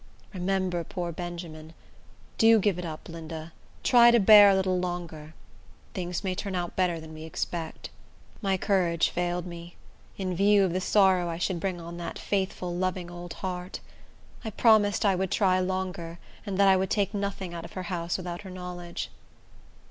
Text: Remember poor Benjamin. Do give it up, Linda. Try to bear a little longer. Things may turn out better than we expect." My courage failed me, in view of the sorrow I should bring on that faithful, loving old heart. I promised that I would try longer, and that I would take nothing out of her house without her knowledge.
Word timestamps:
Remember 0.33 0.83
poor 0.83 1.11
Benjamin. 1.11 1.75
Do 2.39 2.57
give 2.57 2.79
it 2.79 2.85
up, 2.85 3.07
Linda. 3.07 3.53
Try 3.83 4.09
to 4.09 4.19
bear 4.19 4.49
a 4.49 4.55
little 4.55 4.79
longer. 4.79 5.35
Things 5.93 6.23
may 6.23 6.33
turn 6.33 6.55
out 6.55 6.75
better 6.75 6.99
than 6.99 7.13
we 7.13 7.21
expect." 7.21 7.91
My 8.41 8.57
courage 8.57 9.09
failed 9.11 9.45
me, 9.45 9.75
in 10.17 10.35
view 10.35 10.63
of 10.63 10.73
the 10.73 10.81
sorrow 10.81 11.29
I 11.29 11.37
should 11.37 11.59
bring 11.59 11.79
on 11.79 11.97
that 11.97 12.17
faithful, 12.17 12.75
loving 12.75 13.11
old 13.11 13.33
heart. 13.45 13.79
I 14.43 14.49
promised 14.49 15.03
that 15.03 15.09
I 15.09 15.13
would 15.15 15.29
try 15.29 15.59
longer, 15.59 16.17
and 16.47 16.57
that 16.57 16.67
I 16.67 16.75
would 16.77 16.89
take 16.89 17.13
nothing 17.13 17.53
out 17.53 17.63
of 17.63 17.73
her 17.73 17.83
house 17.93 18.17
without 18.17 18.41
her 18.41 18.49
knowledge. 18.49 19.11